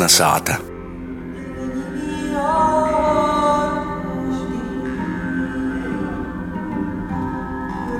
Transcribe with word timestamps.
Kalnasāta. 0.00 0.54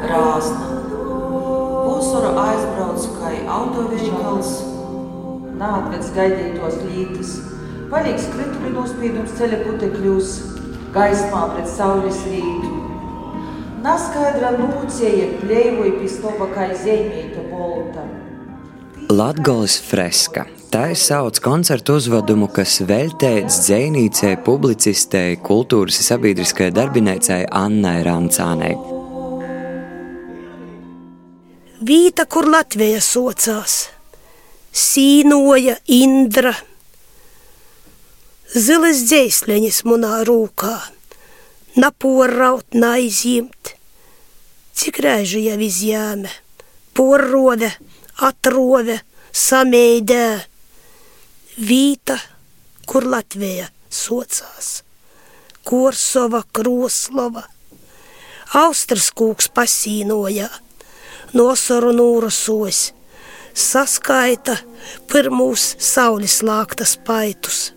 Rāzna. 0.09 0.69
Pusura 1.85 2.31
aizbrauc 2.45 3.05
kā 3.19 3.35
autoveikals, 3.57 4.55
nākamais 5.61 6.09
gaidītos 6.17 6.81
lītas. 6.87 7.37
Palīgs 7.93 8.31
krituļu 8.33 8.73
nospīdums 8.79 9.37
ceļa 9.37 9.61
putekļos, 9.67 10.35
gaismā 10.97 11.45
pret 11.53 11.69
saules 11.69 12.25
rītu. 12.31 12.73
Naskaidra 13.85 14.57
nūcēja 14.57 15.35
pļēvoja 15.45 15.99
pistova 16.01 16.49
kā 16.57 16.71
zeimīta 16.81 17.45
Latgolas 19.11 19.75
freska. 19.83 20.45
Tā 20.71 20.93
ir 20.93 20.99
sauc 20.99 21.41
koncertu 21.43 21.97
uzvedumu, 21.99 22.47
kas 22.55 22.77
veltēts 22.87 23.57
dzēnīcei, 23.65 24.37
publicistei, 24.47 25.33
kultūras 25.43 25.99
sabiedriskajai 26.07 26.71
darbinēcei 26.77 27.41
Annai 27.51 28.05
Rancānei. 28.07 28.77
Vīta, 31.91 32.29
kur 32.31 32.47
Latvija 32.55 33.03
socās, 33.03 33.81
sīnoja 34.71 35.81
Indra, 35.91 36.55
zilas 38.55 39.03
dzēsleņas 39.11 39.83
munā 39.91 40.21
rūkā, 40.29 40.77
naporraut, 41.83 42.79
naizjimt, 42.79 43.75
cik 44.79 45.03
reiži 45.03 45.49
jau 45.49 45.59
izjāme, 45.67 46.31
porrove, 46.95 47.75
atrove, 48.27 49.01
sameidē, 49.33 50.25
vīta, 51.61 52.19
kur 52.87 53.07
Latvija 53.07 53.69
socās, 53.91 54.81
Korsova, 55.67 56.43
Kroslova, 56.53 57.45
Austras 58.61 59.11
kūks 59.15 59.51
pasīnojā 59.55 60.49
nosaru 61.37 61.93
nūrasos, 61.95 62.89
saskaita 63.55 64.57
pirmūs 65.11 65.75
saules 65.79 66.41
lāktas 66.47 66.97
paitus. 67.07 67.71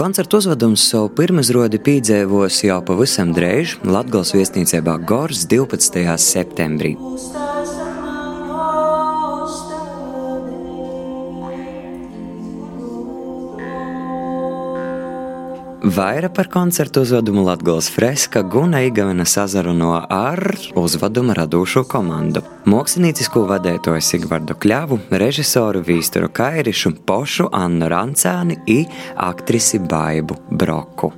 Koncertu 0.00 0.38
uzvedums 0.40 0.80
savu 0.88 1.10
pirmizrodi 1.12 1.76
piedzīvos 1.84 2.62
jau 2.64 2.78
pavisam 2.88 3.34
drīz 3.36 3.74
Latvijas 3.84 4.30
viesnīcībā 4.32 4.94
Gors 5.04 5.42
12. 5.50 6.06
septembrī. 6.24 6.94
Vairāk 15.80 16.34
par 16.36 16.48
koncertu 16.52 17.00
uzvedumu 17.00 17.40
Latvijas 17.46 17.86
freska 17.90 18.42
Guna 18.42 18.82
Igavena 18.84 19.24
sazaruno 19.24 19.94
ar 20.08 20.56
uzveduma 20.76 21.32
radošo 21.32 21.86
komandu. 21.88 22.42
Māksliniecisko 22.68 23.46
vadītāju 23.48 24.04
Sigvardu 24.04 24.58
Kļavu, 24.60 24.98
režisoru 25.22 25.80
Vīsturu 25.86 26.28
Kairišu, 26.28 26.92
Pošu 27.08 27.48
Annu 27.56 27.88
Rancāni 27.88 28.60
un 28.60 29.00
aktrisi 29.30 29.80
Baibu 29.80 30.36
Broku. 30.50 31.12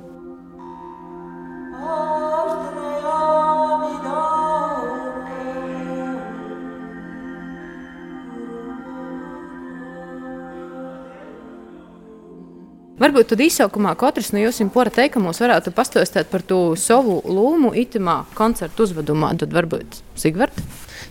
Varbūt 13.03 13.33
tad 13.33 13.41
izsaukumā 13.43 13.97
katrs 13.99 14.29
no 14.31 14.39
jums 14.39 14.61
pora 14.71 14.91
teikumos 14.93 15.41
varētu 15.43 15.73
pastāstīt 15.75 16.29
par 16.31 16.45
to 16.47 16.59
savu 16.79 17.17
lomu 17.27 17.73
itimā 17.75 18.21
koncertu 18.37 18.87
uzvedumā. 18.87 19.33
Tad 19.41 19.51
varbūt 19.51 19.99
Sigvard. 20.15 20.62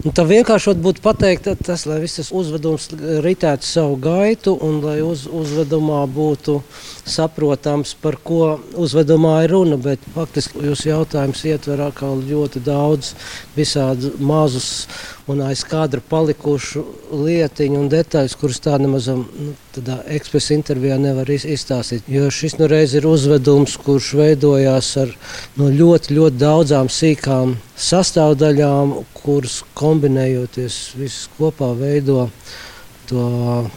Nu, 0.02 0.10
tā 0.10 0.24
vienkārši 0.26 0.72
būtu 0.82 0.98
pateikt, 0.98 1.46
tas, 1.62 1.84
lai 1.86 2.00
viss 2.02 2.32
uzvedums 2.34 2.88
ritētu 3.22 3.62
savu 3.62 3.94
gaitu 4.02 4.56
un 4.58 4.80
lai 4.82 4.96
uz, 4.98 5.28
uzvedumā 5.30 6.00
būtu 6.10 6.56
saprotams, 7.06 7.92
par 8.02 8.18
ko 8.18 8.56
uzvedumā 8.82 9.36
ir 9.44 9.54
runa. 9.54 9.78
Bet 9.78 10.02
faktiski 10.16 10.64
jūsu 10.66 10.90
jautājums 10.90 11.44
ietver 11.46 11.84
ļoti 12.02 12.64
daudz 12.66 13.14
visādi 13.54 14.10
mazus 14.18 14.88
un 15.30 15.42
aiz 15.46 15.62
kadra 15.62 16.02
palikušu 16.02 16.82
lietiņu 17.14 17.78
un 17.84 17.88
detaļas, 17.92 18.34
kuras 18.40 18.58
tā 18.62 18.74
nemaz 18.82 19.06
nu, 19.06 19.52
tādā 19.74 20.00
ekspresa 20.16 20.56
intervijā 20.56 20.98
nevar 20.98 21.30
izstāstīt. 21.30 22.08
Jo 22.10 22.26
šis 22.30 22.58
nu 22.58 22.66
reiz 22.70 22.96
ir 22.98 23.06
uzvedums, 23.06 23.76
kurš 23.78 24.12
veidojās 24.18 24.90
ar 25.04 25.14
no 25.60 25.70
ļoti, 25.70 26.16
ļoti 26.18 26.42
daudzām 26.42 26.90
sīkām 26.90 27.54
sastāvdaļām, 27.78 28.96
kuras 29.22 29.60
kombinējoties 29.92 30.78
visas 30.96 31.28
kopā 31.36 31.74
veido 31.76 32.30
to 33.10 33.26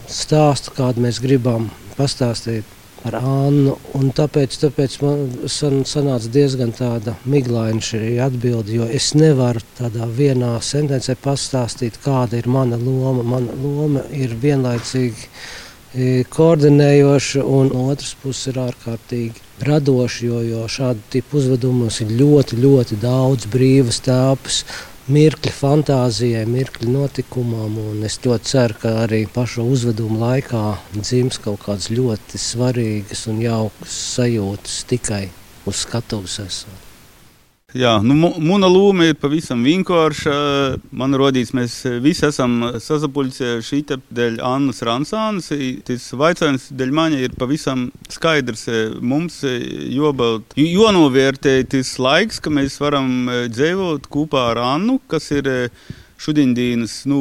stāstu, 0.08 0.72
kādu 0.76 1.04
mēs 1.04 1.20
gribam 1.20 1.68
pastāstīt 1.98 2.64
par 3.02 3.18
Annu. 3.20 3.76
Tāpēc, 4.16 4.56
tāpēc 4.62 4.96
man 5.02 5.26
san, 5.52 5.82
sanāca 5.88 6.30
diezgan 6.32 6.72
tāda 6.76 7.16
miglaina 7.28 7.84
šī 7.84 8.16
atbilde, 8.24 8.72
jo 8.78 8.88
es 8.88 9.12
nevaru 9.18 9.60
tādā 9.76 10.08
vienā 10.08 10.54
sentencē 10.64 11.18
pastāstīt, 11.20 12.00
kāda 12.04 12.40
ir 12.40 12.48
mana 12.48 12.80
loma. 12.80 13.26
Mana 13.36 13.60
loma 13.60 14.06
ir 14.16 14.32
vienlaicīgi 14.40 16.24
koordinējoša, 16.32 17.44
un 17.44 17.70
otrs 17.86 18.16
puses 18.22 18.50
ir 18.52 18.60
ārkārtīgi 18.64 19.44
radoša, 19.68 20.26
jo, 20.26 20.42
jo 20.44 20.66
šādu 20.68 21.04
tipu 21.12 21.40
uzvedumos 21.40 22.00
ir 22.04 22.12
ļoti, 22.18 22.58
ļoti 22.64 23.00
daudz 23.04 23.48
brīvas 23.52 24.00
telpas. 24.04 24.64
Mirkļa 25.06 25.50
fantāzijai, 25.54 26.40
mirkļa 26.50 26.88
notikumam, 26.90 27.76
es 28.08 28.16
ļoti 28.24 28.50
ceru, 28.50 28.74
ka 28.82 28.90
arī 29.04 29.20
pašu 29.30 29.62
uzvedumu 29.70 30.18
laikā 30.18 30.62
dzims 30.96 31.38
kaut 31.44 31.60
kādas 31.62 31.92
ļoti 31.94 32.40
svarīgas 32.42 33.22
un 33.30 33.38
jaukas 33.44 34.00
sajūtas 34.16 34.80
tikai 34.90 35.22
uz 35.62 35.84
skatuves 35.86 36.40
esot. 36.48 36.85
Jā, 37.76 37.98
nu, 38.00 38.14
mana 38.40 38.68
loma 38.72 39.10
ir 39.10 39.16
pavisam 39.20 39.60
vienkārša. 39.66 40.34
Man 40.96 41.12
rodīs, 41.18 41.50
mēs 41.56 41.74
visi 42.00 42.24
esam 42.24 42.54
sasapuļķējuši 42.80 43.80
dēļ 44.16 44.38
Annas 44.46 44.80
Ransānas. 44.86 45.50
Tas 45.84 46.06
vaicājums 46.16 46.70
dēļ 46.72 46.94
maņa 46.96 47.18
ir 47.26 47.34
pavisam 47.36 47.90
skaidrs. 48.12 48.64
Mums 49.04 49.42
jobalt, 49.92 50.56
jonovērtē 50.56 51.58
tas 51.74 51.90
laiks, 52.00 52.40
ka 52.40 52.54
mēs 52.54 52.78
varam 52.80 53.28
dzīvot 53.52 54.08
kopā 54.14 54.46
ar 54.54 54.62
Annu, 54.64 54.96
kas 55.12 55.28
ir 55.36 55.50
šodienas 56.22 57.02
nu, 57.10 57.20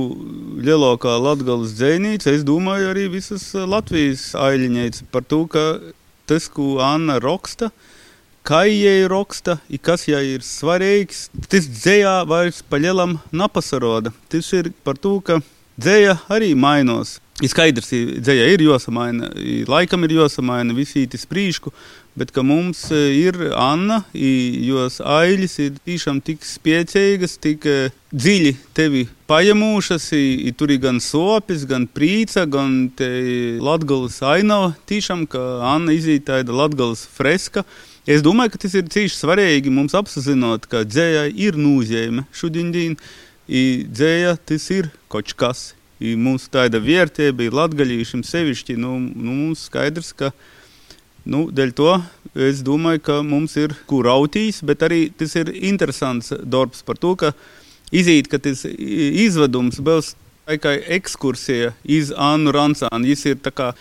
lielākā 0.64 1.18
latgales 1.20 1.76
dzēnīca. 1.76 2.32
Es 2.32 2.48
domāju 2.48 2.94
arī 2.94 3.10
visas 3.18 3.50
Latvijas 3.60 4.30
aiļiņēts 4.40 5.04
par 5.12 5.28
to, 5.28 5.44
ka 5.52 5.66
tas, 6.32 6.48
ko 6.48 6.78
Anna 6.86 7.20
raksta, 7.20 7.74
kā 7.74 7.95
jai 8.70 9.08
raksta, 9.10 9.58
kas 9.82 10.06
jai 10.08 10.24
ir 10.36 10.46
svarīgs. 10.46 11.30
Tas 11.50 11.66
dzējā 11.66 12.16
vairs 12.30 12.62
palielam 12.70 13.18
napasaroda. 13.34 14.14
Tas 14.30 14.54
ir 14.54 14.70
par 14.86 15.00
to, 15.02 15.18
ka 15.26 15.42
dzēja 15.82 16.20
arī 16.30 16.54
mainos. 16.56 17.20
Ir 17.44 17.52
skaidrs, 17.52 17.90
ka 17.92 18.22
dzēja 18.24 18.48
ir 18.54 18.62
jāsamaina, 18.64 19.28
laikam 19.68 20.06
ir 20.08 20.14
jāsamaina 20.22 20.72
visi 20.72 21.02
tas 21.12 21.26
prīšku, 21.28 21.74
bet 22.16 22.30
ka 22.32 22.46
mums 22.48 22.86
ir 22.96 23.36
Anna, 23.60 23.98
jos 24.16 25.02
aiļas 25.04 25.58
ir 25.66 25.82
tiešām 25.84 26.22
tik 26.24 26.48
spēcīgas, 26.48 27.36
tik 27.44 27.68
dziļi 28.16 28.54
tevi 28.78 29.04
pajamūšas, 29.28 30.06
tur 30.56 30.72
ir 30.72 30.80
gan 30.86 31.02
sopis, 31.04 31.66
gan 31.68 31.90
prīca, 31.92 32.46
gan 32.48 32.88
latgalas 33.60 34.22
ainava. 34.24 34.72
Tiešām, 34.88 35.28
ka 35.28 35.44
Anna 35.74 35.92
izīta 35.98 36.38
tāda 36.38 36.56
latgalas 36.56 37.04
freska. 37.18 37.66
Es 38.06 38.22
domāju, 38.22 38.52
ka 38.54 38.60
tas 38.62 38.76
ir 38.78 38.86
cīši 38.94 39.18
svarīgi 39.18 39.72
mums 39.74 39.96
apzināt, 39.98 40.68
ka 40.70 40.84
dzējai 40.86 41.32
ir 41.42 41.56
nozīme 41.58 42.28
šodien. 42.38 42.94
Dzēja 43.50 44.36
tas 44.46 44.68
ir 44.74 44.92
kaut 45.10 45.34
kas. 45.38 45.72
I 45.98 46.12
mums 46.20 46.46
tāda 46.52 46.78
vērtība 46.84 47.48
ir 47.48 47.56
latgaļīšiem 47.56 48.22
sevišķi. 48.28 48.76
Nu, 48.78 49.00
nu, 49.00 49.32
mums 49.32 49.64
skaidrs, 49.70 50.12
ka 50.14 50.30
nu, 51.26 51.48
dēļ 51.50 51.74
to 51.74 51.96
es 52.46 52.62
domāju, 52.68 53.02
ka 53.08 53.18
mums 53.26 53.56
ir 53.58 53.74
kur 53.90 54.12
autīs, 54.12 54.62
bet 54.62 54.86
arī 54.86 55.08
tas 55.10 55.34
ir 55.40 55.50
interesants 55.56 56.34
darbs 56.44 56.86
par 56.86 57.02
to, 57.02 57.16
ka 57.18 57.34
izīt, 57.96 58.30
ka 58.30 58.38
tas 58.44 58.68
izvedums 58.70 59.82
būs 59.82 60.14
tikai 60.46 60.78
ekskursija 61.00 61.74
iz 61.90 62.14
Annu 62.14 62.54
Rancānu. 62.54 63.08
Viņš 63.08 63.26
ir 63.32 63.42
tā 63.42 63.56
kā, 63.56 63.74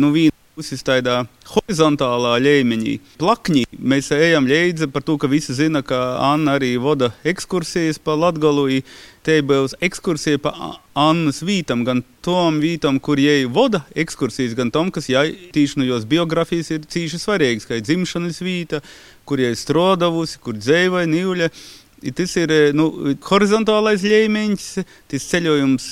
nu, 0.00 0.14
vīna 0.14 0.37
Uz 0.58 0.72
tādā 0.82 1.20
horizontālā 1.52 2.32
līmenī, 2.42 2.96
plakņī 3.20 3.60
mēs 3.78 4.08
ejam 4.16 4.48
līdzi 4.50 4.88
par 4.90 5.04
to, 5.06 5.14
ka 5.14 5.28
visi 5.30 5.54
zina, 5.54 5.84
ka 5.86 6.18
Anna 6.18 6.56
arī 6.58 6.72
vada 6.82 7.12
ekskursijas 7.22 8.00
pa 8.02 8.16
Latgalui. 8.18 8.80
Te 9.22 9.36
būs 9.46 9.76
ekskursija 9.78 10.40
pa 10.42 10.50
Annas 10.98 11.44
vītam, 11.46 11.84
gan 11.86 12.02
tom 12.26 12.58
vītam, 12.58 12.98
kur 12.98 13.22
jai 13.22 13.44
vada 13.46 13.84
ekskursijas, 13.94 14.56
gan 14.58 14.74
tom, 14.74 14.90
kas 14.90 15.06
jai 15.06 15.28
tīši 15.54 15.78
no 15.78 15.86
jos 15.86 16.08
biografijas 16.10 16.72
ir 16.74 16.90
cīši 16.90 17.22
svarīgs, 17.22 17.68
kā 17.68 17.78
dzimšanas 17.78 18.42
vīta, 18.42 18.82
kur 19.30 19.38
jai 19.38 19.54
strodavusi, 19.54 20.42
kur 20.42 20.58
dzēvoja 20.58 21.06
Nīļa. 21.06 21.52
Tas 21.98 22.32
ir 22.38 22.52
nu, 22.78 22.84
horizontālais 23.26 24.04
līmenis, 24.06 24.66
tas 25.10 25.24
ceļojums 25.32 25.86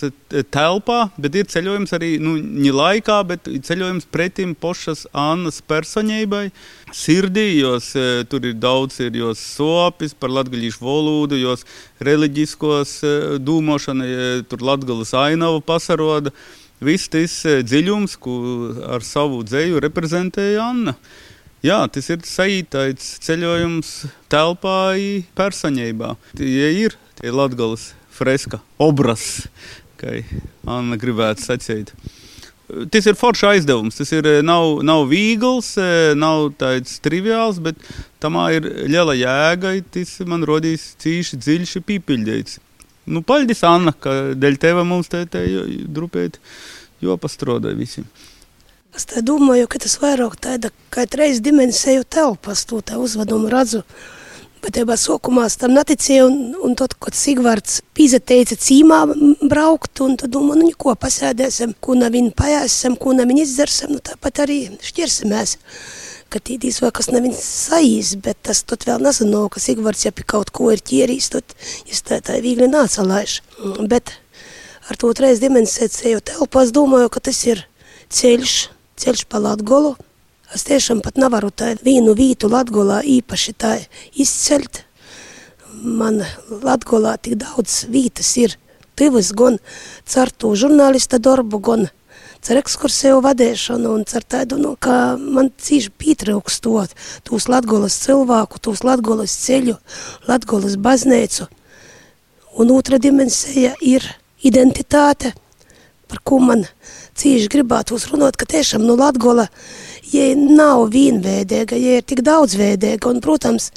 telpā, 0.55 0.99
bet 1.19 1.35
ir 1.41 1.49
ceļojums 1.51 1.95
arī 1.97 2.13
nu, 2.23 2.37
ne 2.39 2.71
laikā, 2.71 3.17
bet 3.27 3.51
ceļojums 3.67 4.07
pretim 4.15 4.55
pašas 4.55 5.07
Annas 5.11 5.59
personībai, 5.67 6.45
sirdī, 6.95 7.49
jos 7.59 7.91
tur 8.31 8.47
ir 8.47 8.55
daudz, 8.63 9.01
ir 9.03 9.19
jos 9.19 9.43
sopis 9.57 10.15
par 10.15 10.31
latgaļīšu 10.37 10.87
valodu, 10.87 11.41
jos 11.43 11.67
reliģiskos 12.07 13.01
dūmošana, 13.43 14.07
tur 14.47 14.63
latgalas 14.63 15.11
ainavu 15.19 15.59
pasaroda. 15.67 16.31
Viss 16.87 17.11
tas 17.11 17.41
dziļums, 17.67 18.19
ko 18.21 18.37
ar 18.95 19.03
savu 19.03 19.43
dzēju 19.49 19.83
reprezentēja 19.83 20.71
Anna. 20.71 20.95
Jā, 21.65 21.79
tas 21.89 22.11
ir 22.13 22.21
saītaits 22.27 23.17
ceļojums 23.25 23.93
telpā, 24.33 24.93
personībā. 25.39 26.15
Tie 26.37 26.69
ir 26.85 26.99
tie 27.17 27.33
latgales 27.33 27.95
freska 28.13 28.61
obras, 28.83 29.47
kā 30.01 30.21
Anna 30.69 30.99
gribētu 31.01 31.45
sacīt. 31.47 31.95
Tas 32.91 33.07
ir 33.07 33.17
foršs 33.17 33.45
aizdevums. 33.47 33.97
Tas 33.97 34.11
ir, 34.13 34.27
nav, 34.45 34.83
nav 34.85 35.07
viegls, 35.11 35.73
nav 36.19 36.51
tāds 36.61 36.99
triviāls, 37.03 37.61
bet 37.63 37.79
tam 38.23 38.39
ir 38.51 38.67
liela 38.91 39.15
jēga. 39.17 39.77
Tas 39.95 40.17
man 40.27 40.45
rodīs 40.47 40.91
cīši 41.03 41.39
dziļš 41.41 41.77
pīpiļdēts. 41.87 42.61
Nu, 43.07 43.23
paldies, 43.23 43.63
Anna, 43.67 43.95
ka 43.95 44.35
dēļ 44.35 44.57
tevi 44.59 44.83
mums 44.87 45.09
te, 45.13 45.23
te 45.31 45.45
drupēt 45.87 46.41
jopastrodai 47.05 47.77
visiem. 47.79 48.09
Es 48.97 49.05
domāju, 49.21 49.67
ka 49.69 49.79
tas 49.83 49.99
vairāk 50.01 50.39
tāda 50.41 50.71
kā 50.89 51.05
reizes 51.19 51.43
dimensiju 51.45 52.07
telpas, 52.09 52.65
to 52.65 52.81
tā 52.81 52.97
uzvedumu 52.97 53.51
redzu. 53.53 53.83
Bet 54.65 54.79
jau 54.81 54.97
sākumā 54.99 55.45
tam 55.61 55.75
neticēju, 55.77 56.25
un, 56.27 56.39
un 56.65 56.73
tad, 56.81 56.95
kad 56.99 57.15
Sigvards 57.15 57.83
Pīze 57.95 58.23
teica 58.25 58.57
cīmā 58.57 59.03
braukt, 59.45 60.01
un 60.01 60.17
tad 60.17 60.33
domāju, 60.33 60.63
nu, 60.65 60.71
ko 60.81 60.95
pasēdēsim, 60.97 61.77
ko 61.85 61.95
nav 62.01 62.17
pajāsim, 62.41 62.97
ko 62.97 63.13
nav 63.13 63.31
izdzersim, 63.37 63.93
nu 63.95 64.01
tāpat 64.01 64.43
arī 64.47 64.59
šķirsimies. 64.81 65.59
Ka 66.33 66.41
tīdīs 66.43 66.81
vai 66.83 66.91
kas 66.91 67.13
nav 67.13 67.29
sajīs, 67.39 68.17
bet 68.25 68.41
tas 68.49 68.65
tad 68.67 68.89
vēl 68.89 69.05
nezinu, 69.05 69.45
ka 69.53 69.61
Sigvards, 69.63 70.07
ja 70.09 70.15
pie 70.17 70.25
kaut 70.27 70.51
ko 70.57 70.73
ir 70.73 70.81
ķierīs, 70.81 71.29
tad 71.37 71.55
es 71.85 72.01
tā 72.03 72.19
tā 72.25 72.41
viegli 72.43 72.67
nācalaišu. 72.73 73.77
Bet 73.93 74.17
ar 74.89 74.99
to 74.99 75.13
reiz 75.21 75.45
dimensiju 75.45 76.25
telpas 76.25 76.73
domāju, 76.75 77.13
ka 77.13 77.23
tas 77.29 77.45
ir 77.47 77.63
ceļš, 78.11 78.57
ceļš 79.01 79.27
pa 79.31 79.41
Latgolu. 79.43 79.95
Es 80.55 80.65
tiešām 80.67 81.03
pat 81.03 81.19
nevaru 81.19 81.51
tādu 81.51 81.83
vienu 81.87 82.15
vītu 82.17 82.51
Latgolā 82.51 83.01
īpaši 83.03 83.55
tā 83.59 83.73
izceļt. 84.15 84.83
Man 85.83 86.23
Latgolā 86.63 87.17
tik 87.21 87.37
daudz 87.43 87.85
vītas 87.93 88.31
ir 88.41 88.57
tivas 88.97 89.33
gan 89.37 89.59
caur 90.09 90.33
to 90.33 90.55
žurnālista 90.57 91.19
darbu, 91.21 91.61
gan 91.61 91.89
caur 92.47 92.61
ekskursiju 92.61 93.21
vadīšanu 93.25 93.93
un 93.99 94.05
caur 94.09 94.25
tādu, 94.25 94.59
nu, 94.63 94.75
ka 94.81 95.17
man 95.19 95.51
cīši 95.51 95.93
pietrūkstot 96.01 96.95
tūs 97.27 97.49
Latgolas 97.53 97.99
cilvēku, 98.05 98.63
tūs 98.63 98.85
Latgolas 98.87 99.35
ceļu, 99.43 99.77
Latgolas 100.31 100.79
baznīcu. 100.81 101.49
Un 102.57 102.73
otra 102.73 103.01
dimensija 103.03 103.75
ir 103.85 104.07
identitāte, 104.47 105.35
par 106.09 106.23
ko 106.25 106.39
man 106.41 106.65
cīši 107.17 107.51
gribētu 107.53 107.97
uzrunāt, 107.97 108.37
ka 108.37 108.49
tiešām 108.49 108.85
nu, 108.87 108.97
Latgola 109.01 109.49
ja 110.13 110.31
nav 110.37 110.87
vienveidīga, 110.95 111.79
ja 111.81 111.99
ir 112.01 112.07
tik 112.07 112.23
daudzveidīga, 112.27 113.11
un, 113.11 113.21
protams, 113.25 113.73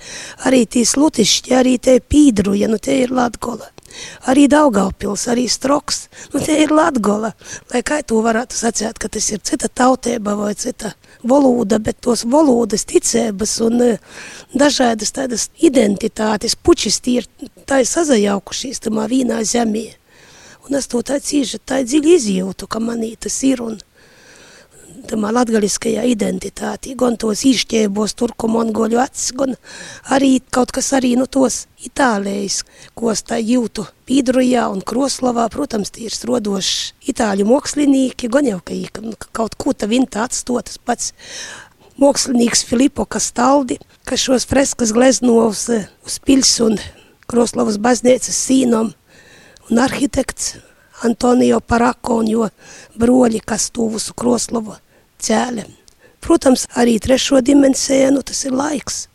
arī 0.45 0.65
tie 0.69 0.85
slutišķi, 0.85 1.55
arī 1.57 1.77
tie 1.81 1.99
pīdruja, 1.99 2.69
nu 2.69 2.79
tie 2.81 3.03
ir 3.03 3.13
Latgola. 3.15 3.71
Arī 4.29 4.45
Daugavpils, 4.51 5.25
arī 5.31 5.47
Stroks, 5.49 6.03
nu 6.33 6.41
tie 6.45 6.59
ir 6.63 6.73
Latgola. 6.73 7.31
Lai 7.73 7.81
kā 7.85 7.99
tu 8.05 8.19
varētu 8.21 8.55
sacēt, 8.55 8.99
ka 9.01 9.09
tas 9.09 9.31
ir 9.33 9.41
cita 9.43 9.67
tautība 9.67 10.35
vai 10.37 10.53
cita 10.53 10.93
valoda, 11.25 11.79
bet 11.81 11.97
tos 12.05 12.23
valodas, 12.29 12.85
ticības 12.85 13.57
un 13.65 13.81
uh, 13.83 14.19
dažādas 14.53 15.15
tādas 15.15 15.49
identitātes, 15.57 16.55
pučis 16.55 17.01
tie 17.01 17.23
ir 17.23 17.29
tā 17.65 17.81
sazajaukušies 17.81 18.85
tamā 18.85 19.09
vienā 19.09 19.41
zemē. 19.43 19.98
Un 20.69 20.77
es 20.77 20.85
to 20.85 21.01
tā 21.01 21.17
cīši, 21.17 21.63
tā 21.65 21.81
dziļi 21.81 22.15
izjūtu, 22.15 22.67
ka 22.69 22.77
manī 22.83 23.15
tas 23.17 23.39
ir 23.47 23.63
un 23.65 23.79
tamā 25.09 25.31
latgaliskajā 25.33 26.03
identitātī, 26.11 26.93
gan 26.97 27.15
tos 27.17 27.41
izšķēbos 27.47 28.13
turku 28.19 28.49
mongoļu 28.51 28.99
acis, 29.01 29.31
gan 29.37 29.55
arī 30.13 30.35
kaut 30.53 30.73
kas 30.75 30.91
arī 30.97 31.15
no 31.17 31.25
tos 31.25 31.63
Itālijas, 31.79 32.61
ko 32.93 33.09
es 33.13 33.23
tā 33.25 33.39
jūtu 33.39 33.87
Pīdrujā 34.09 34.65
un 34.69 34.83
Kroslavā, 34.85 35.47
protams, 35.49 35.93
tie 35.95 36.09
ir 36.09 36.13
strodoši 36.13 37.09
itāļu 37.13 37.47
mokslinieki, 37.47 38.29
gan 38.29 38.49
jau, 38.51 38.59
ka, 38.61 38.75
ka 39.15 39.31
kaut 39.41 39.57
ko 39.57 39.73
tā 39.73 39.89
vinta 39.89 40.25
atstot, 40.27 40.67
tas 40.69 40.77
pats 40.77 41.13
mākslinieks 41.99 42.65
Filipo 42.67 43.07
Kastaldi, 43.09 43.79
kas 44.05 44.27
šos 44.27 44.45
freskas 44.49 44.93
glezno 44.93 45.39
uz, 45.47 45.65
uz 46.05 46.21
pils 46.21 46.53
un 46.65 46.77
Kroslavas 47.29 47.79
baznīcas 47.81 48.43
sīnom 48.45 48.93
un 49.69 49.79
arhitekts 49.79 50.55
Antonio 51.03 51.59
Parako 51.59 52.19
un 52.19 52.27
jo 52.27 52.47
broļi, 52.99 53.39
kas 53.45 53.69
tuvus 53.71 54.09
Kroslavu 54.17 54.75
cēlē. 55.21 55.65
Protams, 56.19 56.65
arī 56.75 56.97
trešo 56.99 57.39
dimensiju, 57.45 58.11
nu 58.15 58.23
tas 58.25 58.43
ir 58.45 58.55
laiks. 58.55 59.05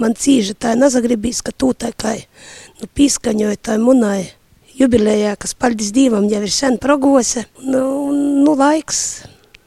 Man 0.00 0.16
cīži 0.16 0.54
tā 0.56 0.72
nezagribīs, 0.78 1.42
ka 1.44 1.52
tu 1.52 1.74
tā 1.76 1.90
kā 1.92 2.14
nu, 2.16 2.88
pīskaņoja 2.88 3.58
tā 3.60 3.76
munai 3.80 4.30
jubilējā, 4.78 5.34
kas 5.36 5.52
paldies 5.52 5.92
Dievam 5.92 6.30
jau 6.30 6.40
ir 6.40 6.54
sen 6.54 6.78
progose. 6.80 7.44
Nu, 7.60 7.84
nu 8.14 8.56
laiks, 8.56 9.02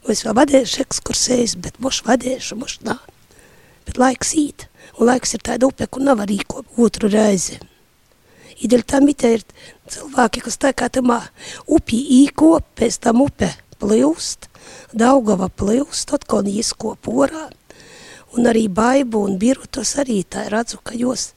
es 0.09 0.25
vēl 0.25 0.33
vadīšu 0.39 0.81
ekskursējas, 0.87 1.59
bet 1.61 1.77
mošu 1.83 2.09
vadīšu, 2.09 2.57
mošu 2.57 2.87
nā. 2.89 2.97
Bet 3.85 4.01
laiks 4.01 4.33
īt, 4.41 4.65
un 4.97 5.11
laiks 5.11 5.37
ir 5.37 5.45
tāda 5.45 5.69
upe, 5.69 5.85
kur 5.85 6.01
nav 6.01 6.25
arī 6.25 6.39
ko 6.49 6.65
otru 6.81 7.11
reizi. 7.13 7.61
Ideļ 8.63 8.83
tam 8.87 9.09
itē 9.11 9.31
ir 9.35 9.43
cilvēki, 9.91 10.45
kas 10.45 10.57
tā 10.61 10.71
kā 10.77 10.87
tamā 10.87 11.19
upī 11.67 11.99
īkop, 12.23 12.63
pēc 12.79 13.01
tam 13.03 13.25
upe 13.25 13.51
plīvst, 13.81 14.49
Daugava 14.95 15.49
plīvst, 15.51 16.13
atkal 16.15 16.47
izkop 16.47 17.01
porā, 17.05 17.49
un 18.35 18.47
arī 18.49 18.65
baibu 18.71 19.25
un 19.27 19.37
birutos 19.37 19.95
arī 20.01 20.23
tā 20.23 20.47
redzu, 20.51 20.79
ka 20.83 20.95
jūs 20.97 21.33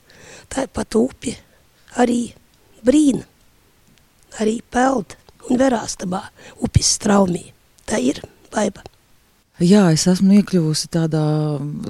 tā 0.49 0.66
pat 0.73 0.95
upi 0.97 1.35
arī 1.99 2.21
brīna, 2.87 3.25
arī 4.38 4.61
peld 4.71 5.16
un 5.49 5.61
verās 5.61 5.99
tamā 5.99 6.23
upis 6.62 6.95
straumī. 6.99 7.49
Tā 7.88 8.00
ir 8.04 8.21
baiba. 8.52 8.85
Jā, 9.59 9.88
es 9.90 10.04
esmu 10.07 10.37
iekļuvusi 10.38 10.90
tādā 10.95 11.23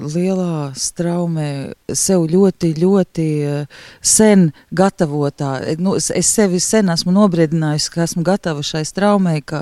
lielā 0.01 0.71
straumē, 0.73 1.75
sev 1.97 2.25
ļoti, 2.29 2.73
ļoti 2.79 3.27
eh, 3.45 3.81
sen 4.01 4.49
gatavotā. 4.75 5.51
Nu, 5.81 5.95
es 5.97 6.31
sevi 6.33 6.59
sen 6.63 6.91
esmu 6.93 7.13
nobriedinājusi, 7.15 7.91
ka 7.93 8.03
esmu 8.05 8.23
gatava 8.27 8.63
šai 8.65 8.83
straumē, 8.87 9.39
ka 9.45 9.61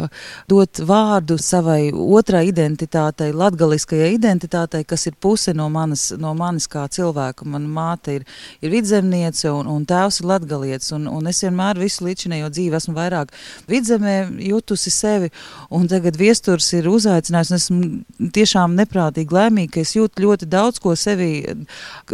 dot 0.49 0.81
vārdu 0.87 1.37
savai 1.41 1.91
otrai 1.93 2.47
identitātei, 2.49 3.33
latgaliskajai 3.35 4.13
identitātei, 4.15 4.83
kas 4.87 5.07
ir 5.09 5.17
puse 5.19 5.53
no 5.57 5.69
manas, 5.73 6.09
no 6.17 6.33
manis 6.37 6.69
kā 6.71 6.87
cilvēka. 6.91 7.47
Mana 7.47 7.69
māte 7.71 8.19
ir, 8.19 8.27
ir 8.61 8.73
vidzemniece 8.73 9.51
un, 9.53 9.69
un 9.71 9.85
tēvs 9.87 10.21
ir 10.21 10.29
latgalietis, 10.31 10.91
un, 10.97 11.07
un 11.11 11.31
es 11.31 11.43
vienmēr 11.45 11.79
visu 11.81 12.07
līdzinējo 12.07 12.51
dzīvi 12.53 12.79
esmu 12.79 12.95
vairāk 12.97 13.33
vidzemē 13.69 14.17
jutusi 14.47 14.91
sevi, 14.93 15.31
un 15.73 15.87
tagad 15.91 16.17
viesturs 16.19 16.69
ir 16.77 16.89
uzaicinājis, 16.91 17.51
un 17.51 17.59
esmu 17.59 18.29
tiešām 18.35 18.75
neprātīgi 18.77 19.35
laimīgi, 19.37 19.73
ka 19.75 19.83
es 19.83 19.95
jūtu 19.97 20.25
ļoti 20.25 20.49
daudz 20.51 20.81
ko 20.83 20.95
sevi 20.97 21.29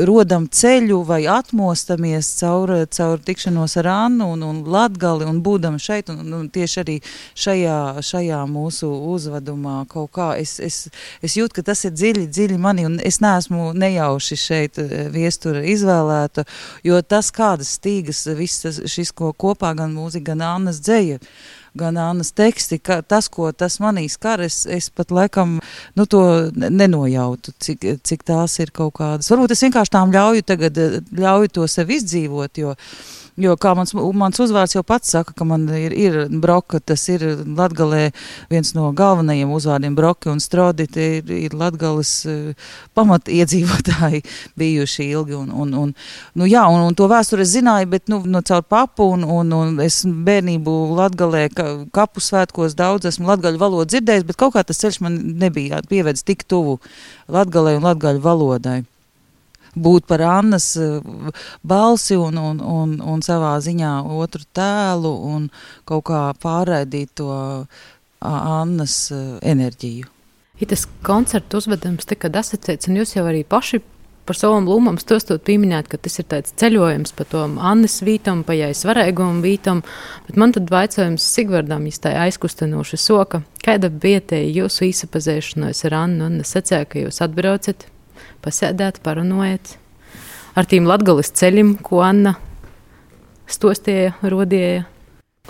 rodam 0.08 0.46
ceļu 0.48 1.00
vai 1.08 1.22
atmostamies 1.30 2.30
caur, 2.40 2.74
caur 2.92 3.22
tikšanos 3.24 3.78
ar 3.82 3.90
Annu 3.92 4.30
un, 4.34 4.44
un 4.48 4.62
Latgali 4.74 5.28
un 5.30 5.42
būdam 5.46 5.80
šeit 5.82 6.12
un, 6.14 6.22
un 6.38 6.50
tieši 6.54 6.80
arī 6.84 6.98
šajā, 7.46 7.78
šajā 8.04 8.42
mūsu 8.50 8.90
uzvedumā 9.14 9.84
kaut 9.92 10.12
kā. 10.16 10.30
Es, 10.40 10.58
es, 10.64 10.88
es 11.24 11.38
jūtu, 11.40 11.60
ka 11.60 11.68
tas 11.72 11.86
ir 11.88 11.96
dziļi, 11.96 12.28
dziļi 12.34 12.60
mani 12.62 12.88
un 12.90 13.00
es 13.04 13.22
neesmu 13.24 13.72
nejauši 13.78 14.40
šeit 14.40 14.80
eh, 14.84 15.10
viestura 15.14 15.64
izvēlēta, 15.74 16.46
jo 16.84 17.02
tas 17.02 17.32
kādas 17.36 17.76
stīgas, 17.80 18.26
viss 18.38 18.84
šis 18.94 19.14
ko 19.16 19.34
kopā 19.34 19.74
gan 19.78 19.94
mūzika, 19.96 20.34
gan 20.34 20.48
Annas 20.54 20.82
dzēja 20.84 21.20
gan 21.78 21.98
Annas 21.98 22.32
teksti, 22.36 22.80
ka 22.84 23.02
tas, 23.02 23.30
ko 23.34 23.52
tas 23.52 23.80
manī 23.84 24.06
skar, 24.12 24.44
es, 24.46 24.64
es 24.70 24.90
pat 24.94 25.12
laikam, 25.14 25.58
nu, 25.98 26.06
to 26.10 26.22
nenojautu, 26.54 27.56
cik, 27.64 27.88
cik 28.06 28.26
tās 28.28 28.60
ir 28.64 28.74
kaut 28.76 28.96
kādas. 29.00 29.32
Varbūt 29.34 29.56
es 29.56 29.66
vienkārši 29.66 29.96
tām 29.96 30.14
ļauju 30.14 30.46
tagad, 30.48 30.80
ļauju 31.18 31.54
to 31.58 31.68
sev 31.72 31.94
izdzīvot, 31.98 32.62
jo 32.62 32.76
Jo, 33.34 33.56
kā 33.58 33.72
mans, 33.74 33.96
mans 33.98 34.38
uzvārds 34.44 34.76
jau 34.76 34.84
pats 34.86 35.10
saka, 35.16 35.34
ka 35.34 35.46
man 35.48 35.64
ir, 35.74 35.94
ir 35.98 36.18
broka, 36.30 36.78
tas 36.78 37.02
ir 37.10 37.24
Latgalē 37.58 38.12
viens 38.52 38.70
no 38.78 38.92
galvenajiem 38.94 39.50
uzvārdiem 39.50 39.96
broki 39.98 40.30
un 40.30 40.38
strodi, 40.44 40.86
tie 40.86 41.08
ir, 41.18 41.32
ir 41.48 41.56
Latgales 41.58 42.12
uh, 42.30 42.70
pamat 42.94 43.32
iedzīvotāji 43.34 44.22
bijuši 44.62 45.10
ilgi. 45.16 45.34
Un, 45.40 45.50
un, 45.50 45.74
un, 45.82 45.96
nu, 46.38 46.46
jā, 46.46 46.68
un, 46.70 46.86
un 46.86 47.00
to 47.00 47.10
vēsturi 47.10 47.42
es 47.48 47.56
zināju, 47.56 47.90
bet, 47.96 48.06
nu, 48.14 48.22
no 48.30 48.44
caur 48.46 48.62
papu 48.70 49.10
un, 49.16 49.26
un, 49.26 49.58
un 49.58 49.82
es 49.82 50.04
bērnību 50.06 50.78
Latgalē 51.02 51.48
ka, 51.58 51.68
kapu 51.96 52.22
svētkos 52.22 52.78
daudz 52.78 53.10
esmu 53.10 53.34
latgaļu 53.34 53.66
valodu 53.66 53.96
dzirdējis, 53.96 54.30
bet 54.30 54.44
kaut 54.46 54.54
kā 54.54 54.62
tas 54.62 54.86
ceļš 54.86 55.02
man 55.02 55.18
nebija 55.42 55.82
pievedis 55.90 56.22
tik 56.22 56.46
tuvu 56.46 56.78
Latgalē 57.34 57.80
un 57.80 57.90
latgaļu 57.90 58.22
valodai 58.22 58.84
būt 59.76 60.08
par 60.10 60.24
Annas 60.28 60.74
eh, 60.78 61.00
balsi 61.64 62.18
un, 62.20 62.38
un, 62.38 62.62
un, 62.62 62.98
un 63.02 63.24
savā 63.26 63.56
ziņā 63.64 63.94
otru 64.14 64.46
tēlu 64.54 65.14
un 65.34 65.50
kaut 65.90 66.06
kā 66.10 66.26
pārraidīt 66.42 67.16
to 67.22 67.32
Annas 68.24 68.98
eh, 69.12 69.24
enerģiju. 69.42 70.10
Ja 70.62 70.70
tas 70.70 70.86
koncertu 71.04 71.58
uzvedums 71.60 72.06
tika 72.08 72.30
asociēts, 72.30 72.88
un 72.88 73.02
jūs 73.02 73.16
jau 73.18 73.26
arī 73.26 73.42
paši 73.44 73.82
par 74.24 74.38
savam 74.40 74.68
lūmām 74.70 75.00
stostot 75.02 75.44
pieminēt, 75.44 75.90
ka 75.92 75.98
tas 76.00 76.16
ir 76.22 76.28
tāds 76.32 76.54
ceļojums 76.60 77.16
pa 77.18 77.26
to 77.28 77.42
Annas 77.44 78.00
vītam, 78.06 78.44
pa 78.48 78.56
jai 78.56 78.72
svarēgumu 78.78 79.44
vītam, 79.44 79.82
bet 80.28 80.40
man 80.40 80.54
tad 80.56 80.72
vaicājums 80.72 81.26
Sigvardam, 81.36 81.88
ja 81.90 82.04
tā 82.06 82.14
aizkustinoša 82.28 83.00
soka, 83.02 83.44
kāda 83.66 83.92
bija 83.92 84.22
tie 84.32 84.46
jūsu 84.54 84.88
īsapazēšanos 84.92 85.84
ar 85.90 85.98
Annu, 86.06 86.30
un 86.30 86.46
es 86.46 86.54
secēju, 86.56 86.90
ka 86.90 87.04
jūs 87.04 87.20
atbraucat 87.26 87.88
pasēdēt, 88.44 89.02
parunājot 89.06 89.78
ar 90.54 90.70
tiem 90.70 90.88
latgabalas 90.90 91.34
ceļiem, 91.34 91.78
ko 91.84 92.04
Anna 92.06 92.36
stostīja, 93.50 94.14
rodīja. 94.22 94.88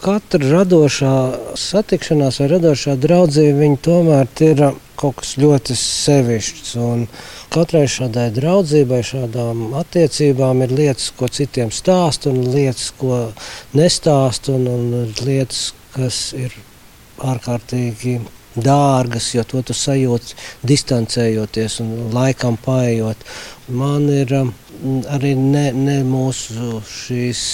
Katra 0.03 0.47
radošā 0.49 1.13
satikšanās 1.59 2.39
vai 2.41 2.47
radošā 2.55 2.95
draudzība, 2.97 3.67
tomēr 3.85 4.31
ir 4.41 4.63
kaut 4.97 5.19
kas 5.19 5.35
ļoti 5.37 5.75
sevišķs. 5.77 6.73
Katrai 7.53 7.83
šādai 7.91 8.31
draudzībai, 8.33 9.03
šādām 9.05 9.75
attiecībām 9.77 10.63
ir 10.65 10.73
lietas, 10.73 11.11
ko 11.13 11.29
citiem 11.29 11.69
stāst, 11.69 12.25
un 12.31 12.41
lietas, 12.55 12.89
ko 12.97 13.27
nestāst, 13.77 14.49
un, 14.49 14.65
un 14.71 15.11
lietas, 15.21 15.67
kas 15.93 16.31
ir 16.33 16.55
ārkārtīgi 17.21 18.17
dārgas, 18.55 19.31
jo 19.35 19.43
to 19.47 19.61
tu 19.65 19.75
sajūti 19.77 20.35
distancējoties 20.67 21.79
un 21.83 21.93
laikam 22.13 22.57
paiet. 22.61 23.23
Man 23.67 24.09
ir 24.11 24.33
um, 24.37 24.51
arī 25.13 25.33
ne, 25.39 25.71
ne 25.73 26.01
mūsu 26.07 26.81
šīs 26.87 27.45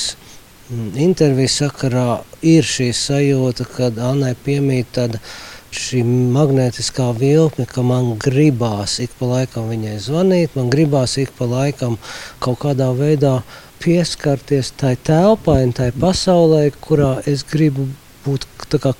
mm, 0.70 0.89
intervijas 1.06 1.60
sakarā 1.62 2.10
ir 2.41 2.68
šī 2.68 2.91
sajūta, 2.96 3.68
kad 3.75 4.01
Annai 4.01 4.36
piemīt 4.46 4.91
tāda 4.98 5.22
šī 5.70 6.01
magnētiskā 6.34 7.12
vilkme, 7.20 7.68
ka 7.70 7.84
man 7.86 8.15
gribās 8.18 8.98
ik 9.03 9.13
pa 9.20 9.29
laikam 9.36 9.70
viņai 9.70 9.98
zvanīt, 10.01 10.56
man 10.58 10.72
gribās 10.74 11.15
ik 11.22 11.36
pa 11.38 11.46
laikam 11.46 12.00
kaut 12.41 12.63
kādā 12.63 12.89
veidā 12.98 13.39
pieskarties 13.79 14.74
tai 14.75 14.96
telpai 14.98 15.62
un 15.68 15.75
tai 15.77 15.91
pasaulē, 15.96 16.65
kurā 16.82 17.20
es 17.29 17.46
gribu 17.48 17.86
būt 17.86 18.08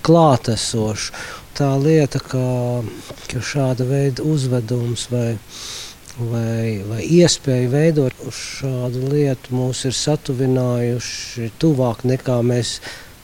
klātesošs 0.05 1.12
tā 1.59 1.74
lieta, 1.75 2.21
ka, 2.24 2.45
ka 3.27 3.41
šāda 3.43 3.88
veida 3.89 4.24
uzvedums 4.24 5.07
vai, 5.12 5.33
vai, 6.19 6.79
vai 6.88 7.03
iespēja 7.03 7.74
veidot 7.74 8.24
šādu 8.36 9.09
lietu 9.12 9.57
mūs 9.57 9.83
ir 9.89 9.95
satuvinājuši 9.98 11.51
tuvāk 11.59 12.05
nekā 12.07 12.39
mēs 12.48 12.79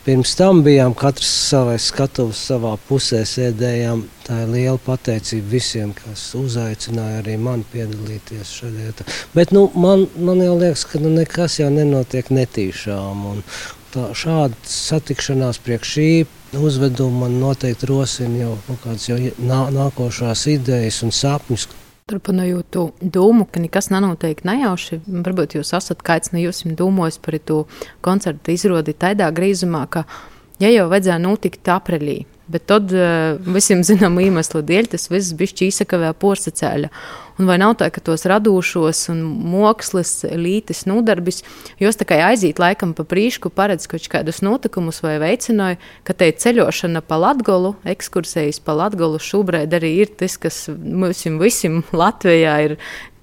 pirms 0.05 0.35
tam 0.37 0.61
bijām. 0.65 0.93
Katrs 0.97 1.29
savai 1.49 1.77
skatuves 1.81 2.41
savā 2.49 2.75
pusē 2.89 3.23
sēdējām. 3.25 4.03
Tā 4.25 4.41
ir 4.43 4.51
liela 4.51 4.81
pateicība 4.81 5.51
visiem, 5.55 5.93
kas 5.97 6.27
uzaicināja 6.37 7.23
arī 7.23 7.37
mani 7.41 7.65
piedalīties 7.71 8.53
šajā 8.59 8.73
lietā. 8.75 9.07
Bet 9.33 9.53
nu, 9.55 9.67
man, 9.77 10.07
man 10.17 10.41
jau 10.43 10.55
liekas, 10.59 10.85
ka 10.89 11.01
nu, 11.01 11.13
nekas 11.13 11.59
jau 11.61 11.71
nenotiek 11.73 12.31
netīšām. 12.33 13.25
Un, 13.31 13.43
tā, 13.95 14.09
šāda 14.17 14.57
satikšanās 14.69 15.61
priekš 15.63 15.95
šī 15.95 16.09
uzveduma 16.55 17.25
man 17.25 17.39
noteikti 17.41 17.89
rosina 17.89 18.43
jau 18.43 18.51
kaut 18.67 18.83
kādas 18.83 19.07
jau 19.09 19.17
nā, 19.19 19.61
nākošās 19.75 20.45
idejas 20.53 21.01
un 21.07 21.15
sapņus. 21.15 21.67
Turpinot 22.05 22.69
to 22.69 22.85
domu, 23.01 23.47
ka 23.49 23.63
nekas 23.63 23.89
nenotiek 23.89 24.43
nejauši, 24.45 25.01
varbūt 25.07 25.57
jūs 25.57 25.73
esat 25.73 26.05
kāds 26.05 26.35
no 26.35 26.43
jums 26.43 26.61
domājis 26.77 27.17
par 27.17 27.39
to 27.41 27.63
koncertu 28.05 28.53
izrādi 28.53 28.93
tādā 28.93 29.31
grīzumā, 29.33 29.87
ka, 29.89 30.05
ja 30.61 30.69
jau 30.69 30.85
vajadzēja 30.91 31.17
notikt 31.23 31.73
aprīlī, 31.73 32.19
Bet 32.45 32.67
tad 32.69 32.91
uh, 32.93 33.39
visiem 33.41 33.81
zināmu 33.85 34.21
iemeslu 34.27 34.61
dēļ 34.65 34.91
tas 34.91 35.07
viss 35.09 35.33
bija 35.37 35.65
īsakavē 35.65 36.11
porcelāna. 36.21 36.91
Un 37.35 37.49
vai 37.49 37.57
nav 37.59 37.73
tā, 37.79 37.89
ka 37.91 37.99
tos 37.99 38.23
radošos 38.31 39.09
un 39.11 39.19
mākslas 39.51 40.21
lītes 40.39 40.85
nodarbis, 40.87 41.41
jūs 41.81 41.99
tā 41.99 42.07
kā 42.07 42.21
aiziet 42.29 42.61
laikam 42.63 42.93
pa 42.95 43.03
prīšku, 43.03 43.51
paredz 43.51 43.89
kaut 43.91 44.07
kādus 44.11 44.39
notikumus 44.45 45.01
vai 45.03 45.17
veicināja, 45.19 45.79
ka 46.07 46.15
te 46.15 46.29
ceļošana 46.31 47.03
pa 47.03 47.19
Latgolu, 47.19 47.73
ekskursijas 47.91 48.61
pa 48.63 48.77
Latgolu 48.79 49.19
šobrīd 49.19 49.75
arī 49.75 49.91
ir 50.05 50.13
tas, 50.15 50.37
kas 50.39 50.65
mums 50.71 51.25
visiem 51.41 51.81
Latvijā 52.03 52.55
ir 52.69 52.77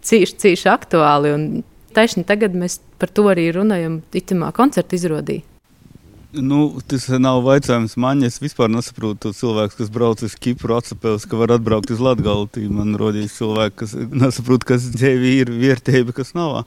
cīši, 0.04 0.36
cīši 0.44 0.68
aktuāli. 0.74 1.32
Un 1.32 1.48
taisni 1.96 2.26
tagad 2.28 2.52
mēs 2.52 2.82
par 3.00 3.12
to 3.16 3.30
arī 3.32 3.48
runājam 3.56 4.02
itamā 4.12 4.52
koncerta 4.56 4.98
izrodī. 4.98 5.40
Nu, 6.32 6.78
tas 6.88 7.10
nav 7.20 7.44
jautājums 7.44 7.92
man. 8.00 8.22
Es 8.24 8.38
vispār 8.40 8.70
nesaprotu 8.72 9.34
cilvēku, 9.36 9.74
kas 9.76 9.90
brauc 9.92 10.22
uz 10.24 10.32
Kipru, 10.40 10.78
atcepēs, 10.78 11.26
ka 11.28 11.36
var 11.36 11.52
atbraukt 11.58 11.92
uz 11.92 12.00
Latviju. 12.00 12.70
Man 12.72 12.94
rodīs 12.96 13.34
cilvēki, 13.36 13.76
kas 13.82 13.92
nesaprot, 13.92 14.64
kas 14.64 14.86
dzīve 14.94 15.34
ir 15.42 15.52
vērtība, 15.52 16.14
kas 16.16 16.32
nav. 16.32 16.62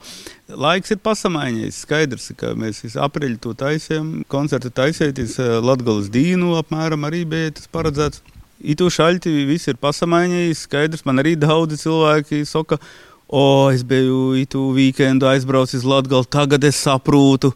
Laiks 0.46 0.94
ir 0.94 1.00
pasamainījis. 1.02 1.80
Skaidrs, 1.82 2.28
ka 2.38 2.52
mēs 2.54 2.94
aprīļā 2.94 3.40
to 3.42 3.56
taisījām. 3.58 4.12
Koncerta 4.30 4.70
taisīties 4.70 5.34
Latvijas 5.66 6.12
dīnu 6.14 6.54
apmēram 6.60 7.08
arī 7.10 7.24
bija 7.26 7.56
tas 7.58 7.66
paredzēts. 7.74 8.22
Itu 8.62 8.86
šaļķi 8.86 9.34
viss 9.50 9.66
ir 9.66 9.82
pasamainījis. 9.82 10.62
Skaidrs, 10.68 11.02
man 11.10 11.24
arī 11.24 11.34
daudzi 11.34 11.82
cilvēki 11.82 12.44
saka, 12.46 12.78
O, 13.28 13.70
es 13.74 13.82
biju 13.82 14.36
itu 14.38 14.60
weekendu 14.70 15.26
aizbraucis 15.26 15.80
uz 15.80 15.84
Latviju. 15.84 16.22
Tagad 16.30 16.62
es 16.64 16.76
saprotu, 16.78 17.50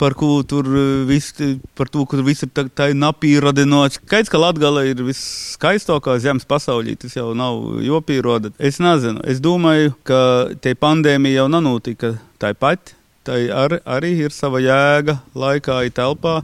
par 0.00 0.14
ko 0.16 0.40
tur 0.42 0.64
eh, 0.64 1.02
viss, 1.04 1.34
to, 1.36 2.04
kur 2.08 2.22
viss 2.24 2.46
ir 2.46 2.48
tā, 2.56 2.64
tā 2.72 2.86
napīradinots. 2.96 3.98
Skaidrs, 4.00 4.32
ka 4.32 4.40
Latvija 4.40 4.86
ir 4.88 5.02
viskaistākā 5.04 6.16
zemes 6.24 6.48
pasaulī. 6.48 6.96
Tas 6.96 7.18
jau 7.18 7.34
nav 7.36 7.82
jopīroda. 7.84 8.54
Es 8.56 8.80
nezinu. 8.80 9.20
Es 9.28 9.44
domāju, 9.44 9.92
ka 10.08 10.22
te 10.56 10.72
pandēmija 10.72 11.42
jau 11.42 11.50
nenotika 11.52 12.14
tāpat. 12.40 12.94
Tā 13.28 13.36
ar, 13.52 13.76
arī 13.84 14.14
ir 14.24 14.32
sava 14.32 14.62
jēga 14.64 15.18
laikā, 15.36 15.82
telpā, 15.92 16.38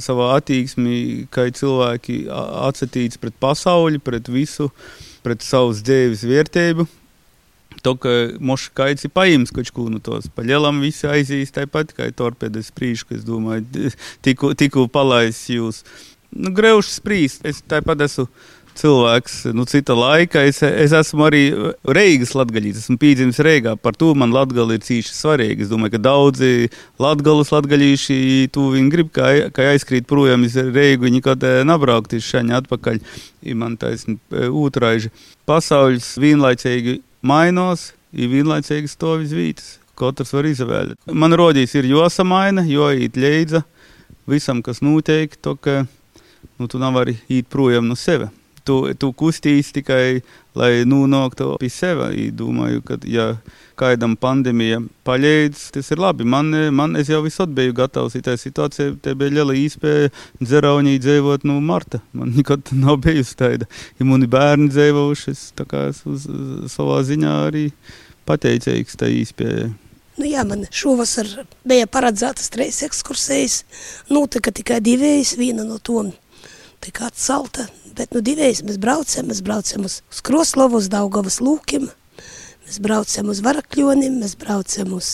savā 0.00 0.30
attieksmē, 0.38 1.28
kā 1.28 1.50
cilvēki 1.52 2.22
atsatīts 2.32 3.20
pret 3.20 3.36
pasauli, 3.36 4.00
pret 4.00 4.32
visu, 4.32 4.70
pret 5.20 5.44
savas 5.44 5.84
dzīves 5.84 6.24
vērtību. 6.24 6.88
Только 7.83 8.35
может 8.39 8.73
кайти 8.73 9.07
paņems 9.07 9.53
kaut 9.53 9.69
ko 9.71 9.87
no 9.91 10.01
tos. 10.03 10.27
Pa 10.33 10.43
lielam 10.43 10.81
visi 10.81 11.07
aizies 11.07 11.53
tāpat, 11.55 11.93
kā 11.95 12.09
torpēdas 12.11 12.71
sprīž, 12.71 13.05
kas 13.07 13.25
domāju, 13.27 13.91
tikko, 14.25 14.53
tikko 14.57 14.87
palaists 14.91 15.51
jūs. 15.53 15.83
Nu, 16.33 16.51
greušs 16.51 16.97
sprīst. 16.99 17.45
Es 17.47 17.61
tāpat 17.63 18.01
esmu 18.07 18.27
cilvēks, 18.78 19.34
nu, 19.56 19.64
cita 19.68 19.94
laika. 19.96 20.42
Es, 20.48 20.60
es 20.62 20.94
esmu 20.96 21.26
arī 21.28 21.42
Reigas 21.96 22.34
latgaļīts, 22.36 22.84
esmu 22.84 22.98
pīdzimis 23.02 23.40
Reigā. 23.44 23.74
Par 23.80 23.96
to 23.98 24.12
man 24.18 24.34
latgali 24.34 24.78
ir 24.78 24.84
cīši 24.86 25.14
svarīgi. 25.16 25.66
Es 25.66 25.72
domāju, 25.72 25.94
ka 25.96 26.02
daudzi 26.06 26.70
latgalus 27.02 27.52
latgaļīši, 27.54 28.18
tu 28.54 28.68
viņi 28.74 28.92
grib, 28.92 29.12
kā, 29.14 29.28
kā 29.54 29.70
aizkrīt 29.72 30.08
projām 30.10 30.46
iz 30.48 30.56
Reigu, 30.56 31.06
viņi 31.08 31.22
kaut 31.24 31.46
nabraukt 31.68 32.16
iz 32.16 32.26
šaņa 32.28 32.62
atpakaļ. 32.62 33.00
I 33.42 33.56
man 33.58 33.78
taisni 33.80 34.18
ūtraiži. 34.30 35.12
Pasaules 35.48 36.14
vienlaicīgi 36.22 37.00
mainos, 37.26 37.90
ir 38.12 38.30
vienlaicīgi 38.32 38.90
stāv 38.90 39.24
izvītas. 39.26 39.78
Katrs 39.98 40.32
var 40.32 40.46
izvēlēt. 40.48 40.98
Man 41.12 41.36
rodīs 41.36 41.74
ir 41.76 41.86
jāsamaina, 41.90 42.64
jo 42.66 42.88
īt 42.96 43.18
līdzi 43.20 43.60
visam, 44.26 44.62
kas 44.64 44.80
notiek, 44.82 45.34
to, 45.42 45.56
ka 45.56 45.82
nu, 46.58 46.68
tu 46.68 46.80
nevari 46.80 47.18
īt 47.30 47.50
projām 47.52 47.90
no 47.90 47.98
sevis. 47.98 48.32
Tu, 48.66 48.76
tu 48.98 49.10
kustīs 49.16 49.72
tikai, 49.74 50.22
lai 50.58 50.70
nonāktu 50.88 51.56
pie 51.60 51.70
sevi. 51.72 52.28
Domāju, 52.36 52.82
ka, 52.86 52.98
ja 53.08 53.26
kādam 53.78 54.14
pandēmija 54.20 54.82
paļēdz, 55.06 55.64
tas 55.76 55.92
ir 55.94 56.02
labi. 56.02 56.26
Man, 56.28 56.52
man 56.74 56.96
jau 57.08 57.22
visot 57.24 57.52
biju 57.54 57.74
gatavs 57.76 58.16
į 58.18 58.24
tą 58.28 58.36
situaciją, 58.40 58.96
te 59.02 59.16
bija 59.18 59.38
liela 59.38 59.56
iespēja 59.58 60.12
dzeraunī 60.42 60.98
dzīvot 61.02 61.46
no 61.48 61.58
marta. 61.64 62.02
Man 62.16 62.34
nekad 62.36 62.74
nav 62.76 63.00
bijusi 63.04 63.38
tāda. 63.40 63.68
Ja 63.98 64.08
mani 64.08 64.30
bērni 64.30 64.70
dzīvojuši, 64.72 65.36
tā 65.58 65.68
kā 65.68 65.88
es 65.92 66.02
uz, 66.08 66.28
uz 66.28 66.74
savā 66.76 67.00
ziņā 67.08 67.38
arī 67.48 67.68
pateicīgs 68.28 69.00
tā 69.00 69.10
iespēja. 69.12 69.72
Nu 70.20 70.28
jā, 70.28 70.42
man 70.44 70.66
šovasar 70.68 71.28
bija 71.66 71.88
paredzētas 71.90 72.52
trīs 72.52 72.82
ekskursijas. 72.84 73.62
Notika 74.12 74.52
tikai 74.54 74.82
divējas, 74.84 75.38
viena 75.40 75.64
no 75.64 75.80
tom 75.80 76.12
tika 76.82 77.08
atcelta. 77.10 77.68
Bet 77.96 78.14
nu 78.16 78.22
divējas 78.24 78.62
mēs 78.66 78.78
braucam, 78.82 79.28
mēs 79.30 79.42
braucam 79.44 79.86
uz, 79.88 80.00
uz 80.10 80.20
Kroslovu, 80.24 80.80
uz 80.80 80.88
Daugavas 80.92 81.40
lūkim. 81.44 81.88
Mēs 82.66 82.78
braucam 82.82 83.32
uz 83.32 83.42
Varakļonim, 83.44 84.20
mēs 84.22 84.36
braucam 84.40 84.94
uz 84.96 85.12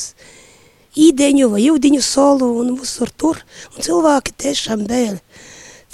Īdeņu 0.98 1.50
vai 1.52 1.62
Jūdiņu 1.62 2.02
solu 2.02 2.48
un 2.60 2.74
visur 2.78 3.10
tur. 3.10 3.40
Un 3.74 3.84
cilvēki 3.84 4.34
tiešām 4.44 4.84
bija 4.88 5.18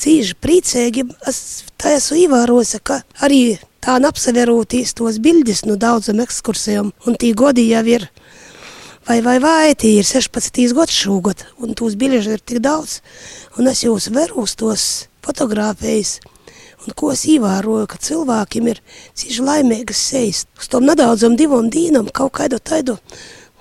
cīži 0.00 0.36
priecīgi. 0.40 1.06
Es 1.28 1.64
tā 1.80 1.96
esmu 1.98 2.20
ievērojusi, 2.24 2.80
ka 2.84 3.02
arī 3.24 3.58
tā 3.84 3.98
apseverotīs 4.08 4.94
tos 4.96 5.20
bildes 5.24 5.64
no 5.68 5.76
daudzam 5.80 6.22
ekskursijām. 6.24 6.92
Un 7.06 7.18
tī 7.20 7.34
godi 7.36 7.66
jau 7.70 7.84
ir, 7.96 8.06
vai, 9.08 9.20
vai, 9.24 9.38
vai, 9.42 9.74
tī 9.76 9.98
ir 10.00 10.08
16 10.08 10.76
gads 10.76 11.00
šogad. 11.04 11.46
Un 11.60 11.74
tos 11.76 11.98
bilžu 12.00 12.36
ir 12.36 12.44
tik 12.44 12.62
daudz. 12.64 13.00
Un 13.58 13.68
es 13.72 13.84
jūs 13.84 14.08
veru 14.14 14.44
uz 14.46 14.56
tos 14.58 14.86
fotografējas. 15.24 16.18
Un 16.84 16.92
ko 16.98 17.10
es 17.14 17.24
ievēroju, 17.30 17.86
ka 17.88 18.00
cilvēkiem 18.00 18.68
ir 18.68 18.82
cīši 19.16 19.44
laimīgas 19.44 20.02
sejas. 20.10 20.44
Uz 20.60 20.68
tom 20.72 20.84
nedaudzam 20.84 21.36
divam 21.40 21.70
dīnam 21.72 22.10
kaut 22.12 22.34
kādu 22.36 22.60
taidu, 22.60 22.98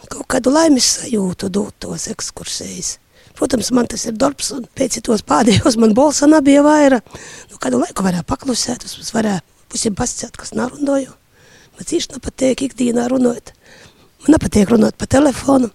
kaut 0.09 0.27
kādu 0.35 0.51
laimes 0.51 0.89
sajūtu 0.97 1.49
dot 1.53 1.77
tos 1.79 2.09
ekskursijas. 2.11 2.97
Protams, 3.33 3.71
man 3.73 3.87
tas 3.89 4.03
ir 4.05 4.13
darbs, 4.19 4.51
un 4.53 4.67
pēc 4.77 4.99
tos 5.07 5.23
pēdējos 5.25 5.79
man 5.81 5.95
bolsa 5.97 6.27
nebija 6.29 6.61
vaira. 6.65 6.99
Nu, 7.49 7.57
kādu 7.63 7.79
laiku 7.81 8.05
varēja 8.05 8.27
paklusēt, 8.29 8.85
es 8.85 9.15
varēju 9.15 9.41
visiem 9.73 9.95
pasciet, 9.97 10.35
kas 10.37 10.53
narundoju. 10.57 11.15
Man 11.73 11.89
cīši 11.89 12.13
nepatīk 12.13 12.67
ikdienā 12.67 13.07
runāt. 13.09 13.55
Man 14.21 14.35
nepatīk 14.35 14.69
runāt 14.75 14.99
pa 14.99 15.09
telefonu. 15.09 15.71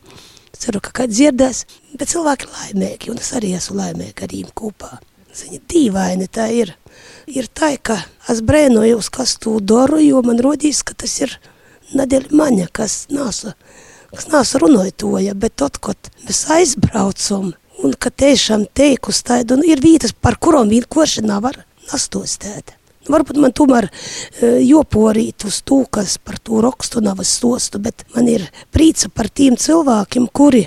Ceru, 0.58 0.80
ka 0.82 0.90
kāds 1.02 1.14
dzirdēs, 1.14 1.64
bet 1.98 2.10
cilvēki 2.10 2.48
laimīgi, 2.50 3.12
un 3.12 3.20
es 3.22 3.30
arī 3.36 3.52
esmu 3.58 3.76
laimīgi 3.78 4.24
ar 4.24 4.32
viņiem 4.32 4.54
kopā. 4.58 4.98
Viņa 5.36 5.60
dīvaini 5.70 6.26
tā 6.32 6.48
ir 6.54 6.74
ir 7.28 7.48
tā, 7.52 7.74
ka 7.82 7.98
es 8.30 8.40
brēnojos, 8.44 9.10
kas 9.12 9.36
to 9.42 9.58
daru, 9.60 10.00
jo 10.02 10.22
man 10.24 10.40
rodīs, 10.44 10.82
ka 10.86 10.96
tas 10.96 11.18
ir 11.24 11.34
nedēļa 11.96 12.34
maņa, 12.36 12.68
kas 12.72 13.06
nāsa, 13.12 13.54
kas 14.14 14.28
nāsa 14.32 14.60
runājoja, 14.62 15.36
bet 15.36 15.58
tad, 15.60 15.78
kad 15.82 16.10
mēs 16.24 16.44
aizbraucam, 16.54 17.52
un 17.84 17.94
ka 17.94 18.10
tiešām 18.10 18.66
teikus 18.74 19.22
tādu, 19.26 19.58
un 19.58 19.66
ir 19.66 19.82
vietas, 19.84 20.12
par 20.12 20.38
kurām 20.40 20.72
vienkārši 20.72 21.24
nevar 21.26 21.62
nastostēt. 21.92 22.74
Varbūt 23.08 23.38
man 23.40 23.54
tomēr 23.56 23.86
e, 23.88 24.48
joporīt 24.68 25.46
uz 25.48 25.62
to, 25.64 25.78
kas 25.88 26.18
par 26.20 26.36
to 26.44 26.58
rakstu 26.60 27.00
nav 27.00 27.22
stostu, 27.24 27.80
bet 27.80 28.04
man 28.12 28.28
ir 28.28 28.44
prīca 28.74 29.08
par 29.14 29.30
tiem 29.32 29.56
cilvēkiem, 29.56 30.26
kuri 30.28 30.66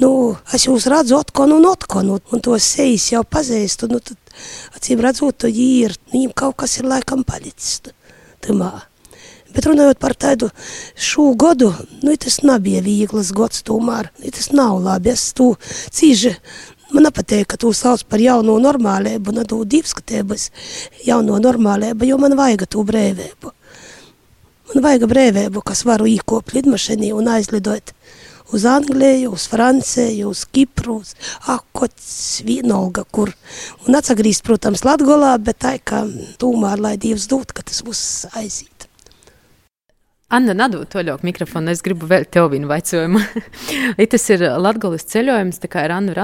nu, 0.00 0.10
es 0.54 0.66
jūs 0.66 0.88
redzu 0.90 1.18
atkal 1.20 1.54
un 1.56 1.66
atkal, 1.70 2.14
un, 2.16 2.42
tos 2.44 2.66
sejas 2.76 3.10
jau 3.12 3.24
pazīstu, 3.24 3.88
nu, 3.90 4.00
tad, 4.04 4.18
acīm 4.76 5.02
redzot, 5.04 5.38
to 5.44 5.50
ir, 5.50 5.96
viņiem 6.12 6.32
kaut 6.36 6.58
kas 6.62 6.78
ir 6.80 6.88
laikam 6.90 7.24
palicis 7.26 7.80
tamā. 8.44 8.72
Bet 9.50 9.66
runājot 9.66 9.98
par 9.98 10.14
tādu 10.14 10.48
šo 10.94 11.32
gadu, 11.38 11.72
nu, 12.04 12.14
tas 12.14 12.40
nebija 12.46 12.82
vieglas 12.86 13.32
gods 13.34 13.64
tomēr, 13.66 14.12
nu, 14.22 14.30
tas 14.34 14.52
nav 14.54 14.78
labi, 14.82 15.10
es 15.14 15.32
to 15.34 15.52
cīži, 15.90 16.36
man 16.94 17.08
nepatīk, 17.08 17.48
ka 17.50 17.58
tu 17.60 17.72
sauc 17.74 18.04
par 18.06 18.22
jauno 18.22 18.58
normālību, 18.62 19.34
ne 19.34 19.46
tu 19.48 19.62
divskatības 19.66 20.50
jauno 21.06 21.40
normālību, 21.42 22.06
jo 22.06 22.20
man 22.22 22.38
vajag 22.38 22.68
to 22.70 22.86
brēvēbu. 22.86 23.54
Man 24.70 24.84
vajag 24.84 25.08
brēvēbu, 25.10 25.64
kas 25.66 25.82
varu 25.82 26.06
īkopt 26.06 26.54
lidmašīnī 26.54 27.10
un 27.16 27.32
aizlidot 27.32 27.90
uz 28.52 28.66
Angliju, 28.68 29.32
uz 29.36 29.46
Franciju, 29.50 30.30
uz 30.34 30.44
Kipru, 30.44 31.00
uz 31.04 31.14
Akots, 31.50 32.42
vienalga, 32.46 33.04
kur. 33.04 33.32
Un 33.86 33.98
atsagrīst, 33.98 34.44
protams, 34.46 34.84
Latgolā, 34.86 35.36
bet 35.42 35.62
tā, 35.64 35.76
ka 35.78 36.04
tūmār, 36.40 36.80
lai 36.82 36.96
Dievs 37.00 37.28
dūt, 37.30 37.54
ka 37.56 37.66
tas 37.66 37.82
būs 37.86 38.04
aiziet. 38.34 38.88
Anna, 40.30 40.54
nedod 40.54 40.86
to 40.86 41.02
ļauk 41.02 41.24
mikrofonu, 41.26 41.72
es 41.74 41.82
gribu 41.82 42.06
vēl 42.06 42.28
tev 42.30 42.52
vienu 42.52 42.70
vaicojumu. 42.70 43.18
tas 44.12 44.30
ir 44.30 44.46
Latgolas 44.62 45.08
ceļojums, 45.10 45.58
tā 45.58 45.70
kā 45.70 45.88
ir 45.88 45.94
Anna 45.96 46.14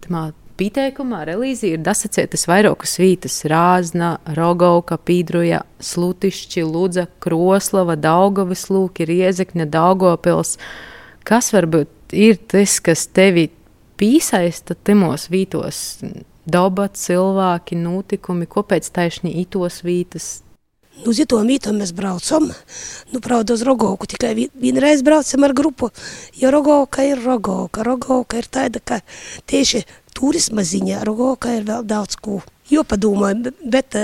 tamā 0.00 0.30
pieteikumā 0.56 1.26
relīzija 1.28 1.76
ir 1.76 1.84
dasacētas 1.84 2.46
vairākas 2.48 2.96
vītas- 3.00 3.42
Rāzna, 3.52 4.16
Rogauka, 4.38 4.96
Pīdruja, 4.96 5.62
Slutišķi, 5.80 6.64
Ludza, 6.64 7.06
Kroslava, 7.20 7.96
Daugavas 8.00 8.66
lūki, 8.72 9.04
Riezekņa, 9.10 9.68
Daugopils. 9.68 10.56
Kas 11.26 11.50
varbūt 11.50 12.14
ir 12.14 12.36
tas, 12.46 12.78
kas 12.78 13.08
tevi 13.10 13.48
piesaista 13.98 14.76
timos 14.78 15.26
vītos? 15.32 15.98
Daba, 16.46 16.86
cilvēki, 16.86 17.74
notikumi, 17.82 18.46
kāpēc 18.46 18.86
taisni 18.94 19.32
itos 19.40 19.80
vītas? 19.82 20.28
Nu, 21.00 21.10
uz 21.10 21.18
to 21.28 21.40
mītu 21.42 21.74
mēs 21.74 21.90
braucam. 21.96 22.46
Nu, 23.10 23.20
pravda, 23.24 23.56
uz 23.58 23.64
Rogovku 23.66 24.06
tikai 24.08 24.30
vienreiz 24.54 25.02
braucam 25.04 25.48
ar 25.48 25.56
grupu, 25.58 25.90
jo 26.38 26.52
Rogovka 26.54 27.04
ir 27.04 27.18
Rogovka. 27.24 27.82
Rogovka 27.84 28.38
ir 28.38 28.46
tāda, 28.46 28.78
ka 28.78 29.00
tieši 29.50 29.82
turisma 30.14 30.62
ziņā 30.62 31.02
Rogovka 31.04 31.58
ir 31.58 31.66
vēl 31.66 31.82
daudz 31.90 32.16
ko. 32.22 32.38
Jo 32.70 32.86
padomāju, 32.86 33.52
bet 33.66 33.98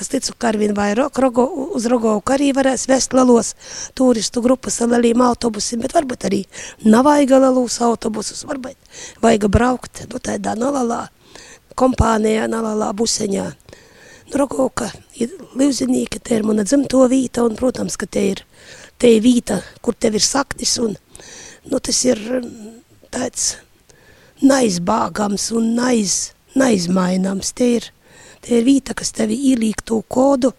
Es 0.00 0.08
ticu, 0.08 0.32
ka 0.40 0.48
arvien 0.48 0.72
vairāk 0.72 1.18
rogo, 1.20 1.44
uz 1.76 1.84
Rogovu 1.90 2.22
arī 2.32 2.50
varēs 2.56 2.86
vest 2.88 3.12
lielos 3.12 3.52
turistu 3.98 4.40
grupas 4.40 4.80
ar 4.80 4.88
lieliem 4.94 5.20
autobusiem, 5.26 5.82
bet 5.84 5.92
varbūt 5.92 6.24
arī 6.28 6.40
nav 6.88 7.04
vajag 7.04 7.34
lielos 7.36 7.76
autobusus, 7.84 8.46
varbūt 8.48 8.78
vajag 9.20 9.48
braukt 9.52 10.06
nu, 10.08 10.22
tādā 10.22 10.56
nalālā 10.56 11.02
kompānijā, 11.76 12.48
nalālā 12.48 12.90
buseņā. 12.96 13.46
Nu, 14.30 14.38
Rogovka 14.40 14.88
ir 15.20 15.32
livzinīka, 15.58 16.20
te 16.22 16.38
ir 16.38 16.48
mana 16.48 16.64
dzimto 16.64 17.02
vīta, 17.10 17.44
un, 17.44 17.56
protams, 17.58 17.98
ka 18.00 18.06
te 18.06 18.24
ir, 18.32 18.44
te 18.96 19.10
ir 19.16 19.24
vīta, 19.24 19.60
kur 19.84 19.96
tev 19.98 20.16
ir 20.16 20.24
saknis, 20.24 20.78
un 20.80 20.94
nu, 21.68 21.78
tas 21.78 22.04
ir 22.06 22.20
tāds 23.12 23.56
naizbāgams 24.40 25.50
un 25.56 25.74
naiz, 25.76 26.30
naizmainams. 26.56 27.52
Te 27.52 27.74
ir 27.76 27.90
Te 28.40 28.56
ir 28.56 28.64
vieta, 28.64 28.96
kas 28.96 29.12
tevi 29.12 29.36
ielīk 29.50 29.82
to 29.84 30.00
kodu, 30.08 30.52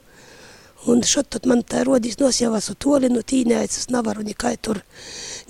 un 0.89 1.02
šot 1.06 1.39
man 1.50 1.63
tā 1.65 1.84
rodīs 1.86 2.20
nosjavās 2.22 2.70
uz 2.74 2.78
toli, 2.82 3.10
nu 3.10 3.22
tīņājas, 3.26 3.78
es 3.82 3.89
nevaru 3.94 4.26
nekai 4.26 4.56
tur 4.58 4.82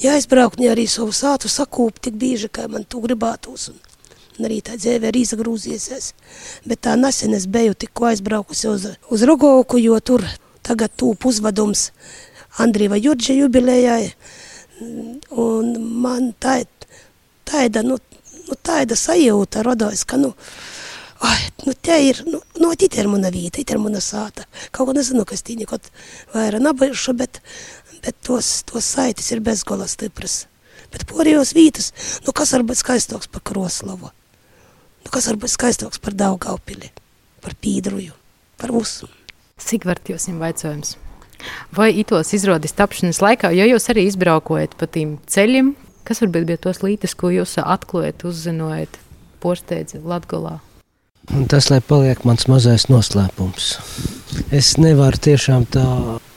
jāizbraukt, 0.03 0.59
ne 0.59 0.71
arī 0.71 0.87
savu 0.87 1.15
sātu 1.15 1.51
sakūp 1.51 1.99
tik 2.03 2.19
bīži, 2.19 2.51
kā 2.51 2.67
man 2.71 2.87
tu 2.87 3.01
gribātos, 3.03 3.69
un, 3.71 3.79
un 4.37 4.47
arī 4.47 4.61
tā 4.63 4.77
dzēve 4.79 5.11
ir 5.11 5.19
izgrūziesies. 5.21 6.11
Bet 6.67 6.83
tā 6.87 6.95
nesen 6.99 7.35
es 7.35 7.47
biju 7.51 7.75
tikko 7.75 8.11
aizbraukusi 8.11 8.67
uz, 8.71 8.87
uz 9.11 9.25
Rogovku, 9.27 9.79
jo 9.79 9.99
tur 9.99 10.25
tagad 10.63 10.95
tūp 10.99 11.27
uzvadums 11.27 11.89
Andrīva 12.59 12.99
Jurģa 12.99 13.37
jubilējai, 13.37 14.11
un 15.39 15.71
man 16.03 16.31
tā, 16.39 16.61
tāda, 17.47 17.83
nu, 17.85 17.97
nu, 18.47 18.57
tāda 18.59 18.97
sajūta 18.99 19.63
rodas, 19.67 20.03
ka, 20.07 20.19
nu, 20.19 20.33
ai, 21.27 21.41
nu 21.65 21.73
te 21.73 21.97
ir, 22.01 22.21
nu, 22.27 22.41
nu 22.59 22.71
te 22.75 22.89
ir 22.89 23.09
mana 23.11 23.31
vieta, 23.33 23.61
ir 23.61 23.81
mana 23.81 24.01
sāta. 24.03 24.47
Kaut 24.73 24.89
ko 24.89 24.95
nezinu, 24.97 25.25
kas 25.27 25.43
tī 25.45 25.57
nekot 25.59 25.91
vairāk 26.33 26.63
nabajuši, 26.63 27.13
bet, 27.17 27.41
bet 28.01 28.17
tos, 28.25 28.61
tos 28.69 28.87
saites 28.95 29.29
ir 29.31 29.43
bezgola 29.45 29.87
stipras. 29.91 30.45
Bet 30.91 31.05
porījos 31.07 31.53
vītas, 31.55 31.91
nu 32.25 32.33
kas 32.35 32.51
var 32.55 32.65
būt 32.67 32.81
skaistoks 32.81 33.29
par 33.31 33.45
Kroslavu? 33.47 34.11
Nu 35.01 35.13
kas 35.13 35.29
var 35.29 35.39
būt 35.39 35.53
skaistoks 35.53 36.01
par 36.03 36.17
Daugaupili, 36.17 36.91
par 37.41 37.55
Pīdruju, 37.61 38.17
par 38.59 38.73
Usu? 38.75 39.07
Sigvart, 39.61 40.09
jūs 40.09 40.27
jums 40.27 40.41
vaicājums. 40.41 40.97
Vai 41.73 41.89
itos 41.97 42.33
izrādes 42.37 42.75
tapšanas 42.77 43.21
laikā, 43.23 43.53
jo 43.55 43.65
jūs 43.71 43.87
arī 43.93 44.05
izbraukojat 44.09 44.75
pa 44.77 44.89
tiem 44.89 45.15
ceļiem, 45.31 45.73
kas 46.05 46.21
varbūt 46.21 46.49
bija 46.49 46.61
tos 46.65 46.81
lītes, 46.85 47.15
ko 47.17 47.31
jūs 47.33 47.55
atklājat, 47.61 48.25
uzzinojat, 48.27 48.99
porsteidzi 49.41 50.01
Latgolā? 50.03 50.59
Un 51.31 51.47
tas, 51.47 51.69
lai 51.71 51.79
paliek 51.79 52.25
mans 52.27 52.47
mazais 52.51 52.89
noslēpums. 52.91 53.75
Es 54.51 54.75
nevaru 54.79 55.19
tiešām 55.19 55.65
tā 55.71 55.85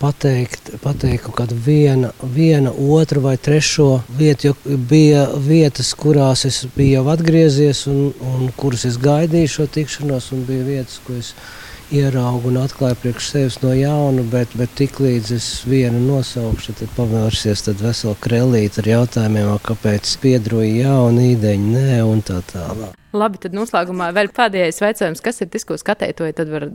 pateikt, 0.00 0.72
kaut 0.82 1.34
kādu 1.38 1.58
viena, 1.66 2.10
viena, 2.34 2.72
otru 2.72 3.22
vai 3.24 3.36
trešo 3.38 4.02
vietu, 4.18 4.50
jo 4.50 4.78
bija 4.90 5.26
vietas, 5.38 5.92
kurās 5.98 6.44
es 6.48 6.64
biju 6.76 6.98
jau 6.98 7.04
atgriezies 7.14 7.84
un, 7.90 8.08
un 8.34 8.50
kuras 8.58 8.86
es 8.88 8.98
gaidīju 9.02 9.52
šo 9.52 9.68
tikšanos, 9.78 10.32
un 10.34 10.42
bija 10.48 10.66
vietas, 10.66 10.98
ko 11.06 11.18
es 11.20 11.34
ieraugu 11.92 12.48
un 12.48 12.58
atklāju 12.62 12.96
priekš 13.02 13.28
sevis 13.30 13.60
no 13.62 13.72
jauna, 13.76 14.24
bet, 14.32 14.54
bet 14.58 14.72
tik 14.78 14.98
līdz 15.02 15.32
es 15.36 15.48
vienu 15.68 16.00
nosaukšu, 16.06 16.74
tad 16.80 16.92
pavērsies 16.96 17.66
tad 17.68 17.82
vesela 17.84 18.16
krelīte 18.24 18.82
ar 18.82 18.90
jautājumiem, 18.94 19.54
kāpēc 19.64 20.16
piedroja 20.22 20.88
jauni 20.88 21.32
īdeņi, 21.34 21.72
nē, 21.76 22.02
un 22.08 22.22
tā 22.26 22.40
tālāk. 22.50 22.96
Labi, 23.14 23.38
tad 23.38 23.54
noslēgumā 23.54 24.08
vēl 24.16 24.32
pēdējais 24.34 24.80
jautājums, 24.82 25.22
kas 25.22 25.38
ir 25.44 25.50
tas, 25.52 25.66
ko 25.68 25.76
skatētoji, 25.78 26.34
tad 26.34 26.50
var 26.50 26.66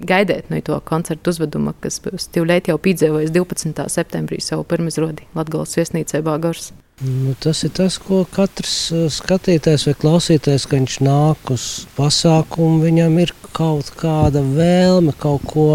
gaidīt 0.00 0.48
no 0.48 0.61
to 0.66 0.78
koncertu 0.86 1.32
uzveduma, 1.32 1.74
kas 1.82 2.00
Stīvlēt 2.00 2.70
jau 2.70 2.78
piedzīvojas 2.82 3.32
12. 3.34 3.86
septembrī 3.92 4.40
savu 4.42 4.64
pirmizrodi 4.68 5.28
Latgales 5.36 5.76
viesnīcē 5.78 6.22
Bāgars. 6.26 6.72
Nu, 7.02 7.34
tas 7.40 7.64
ir 7.66 7.72
tas, 7.74 7.96
ko 7.98 8.20
katrs 8.30 8.74
uh, 8.94 9.06
skatītājs 9.10 9.88
vai 9.88 9.94
klausītājs, 9.98 10.68
kad 10.70 10.78
viņš 10.78 10.98
nāk 11.02 11.50
uz 11.50 11.64
pasākumu, 11.96 12.82
viņam 12.84 13.16
ir 13.24 13.32
kaut 13.56 13.90
kāda 13.98 14.44
vēlme 14.46 15.14
kaut 15.18 15.42
ko 15.50 15.66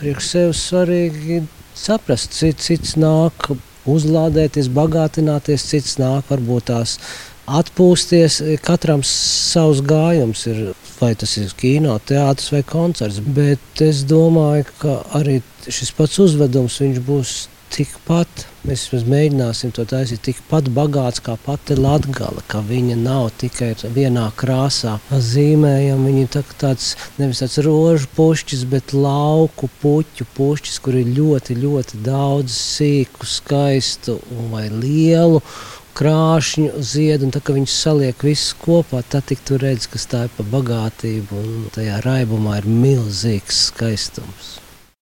priekš 0.00 0.30
sevis 0.32 0.62
svarīgi 0.70 1.42
saprast. 1.78 2.34
Cits, 2.36 2.66
cits 2.66 2.96
nāk 3.00 3.50
uzlādēties, 3.90 4.70
bagātināties, 4.74 5.68
cits 5.70 5.98
nāk 6.00 6.28
varbūt 6.32 6.70
tās 6.72 6.96
atpūsties. 7.50 8.40
Katram 8.64 9.04
savs 9.06 9.82
gājums 9.86 10.46
ir, 10.50 10.72
vai 11.00 11.14
tas 11.18 11.36
ir 11.40 11.52
kino, 11.58 11.96
teātris 12.06 12.52
vai 12.54 12.64
koncerts. 12.66 13.22
Bet 13.24 13.84
es 13.84 14.04
domāju, 14.08 14.68
ka 14.82 14.98
arī 15.20 15.40
šis 15.68 15.94
pats 15.96 16.20
uzvedums 16.22 16.80
būs 17.06 17.38
tikpat, 17.70 18.44
mēs 18.66 18.88
mēģināsim 19.06 19.72
to 19.74 19.84
taisīt 19.88 20.24
tikpat 20.26 20.68
bagāts 20.74 21.22
kā 21.24 21.36
pati 21.44 21.76
latgala, 21.78 22.42
ka 22.50 22.62
viņa 22.66 22.96
nav 22.98 23.30
tikai 23.40 23.70
vienā 23.94 24.26
krāsā 24.38 24.96
zīmējama. 25.10 26.10
Viņa 26.10 26.30
tā, 26.34 26.42
tāds 26.60 26.92
nevis 27.20 27.42
tāds 27.44 27.60
rožu 27.66 28.10
pušķis, 28.16 28.66
bet 28.72 28.94
lauku 28.96 29.70
puķu 29.82 30.26
pušķis, 30.36 30.80
kur 30.82 30.98
ir 30.98 31.12
ļoti, 31.18 31.58
ļoti 31.62 32.02
daudz 32.06 32.56
sīku, 32.58 33.28
skaistu 33.38 34.18
vai 34.50 34.66
lielu 34.68 35.42
krāšņu 36.00 36.80
ziedu, 36.80 37.26
un 37.28 37.34
tā 37.34 37.42
kā 37.44 37.52
viņš 37.52 37.72
saliek 37.76 38.24
visus 38.24 38.54
kopā, 38.62 39.02
tad 39.04 39.28
tik 39.28 39.42
tu 39.44 39.58
redz, 39.60 39.84
kas 39.92 40.08
tā 40.08 40.24
ir 40.28 40.32
pa 40.38 40.46
bagātību, 40.54 41.44
un 41.44 41.68
tajā 41.74 42.00
raibumā 42.06 42.56
ir 42.62 42.68
milzīgs 42.72 43.66
skaistums. 43.68 44.59